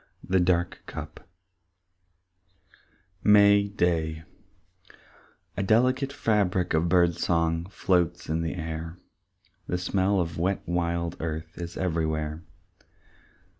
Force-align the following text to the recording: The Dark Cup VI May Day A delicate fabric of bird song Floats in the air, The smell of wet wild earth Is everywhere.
The 0.27 0.39
Dark 0.39 0.81
Cup 0.87 1.27
VI 3.21 3.31
May 3.31 3.67
Day 3.67 4.23
A 5.55 5.61
delicate 5.61 6.11
fabric 6.11 6.73
of 6.73 6.89
bird 6.89 7.13
song 7.13 7.67
Floats 7.69 8.27
in 8.27 8.41
the 8.41 8.55
air, 8.55 8.97
The 9.67 9.77
smell 9.77 10.19
of 10.19 10.39
wet 10.39 10.63
wild 10.65 11.17
earth 11.19 11.55
Is 11.61 11.77
everywhere. 11.77 12.41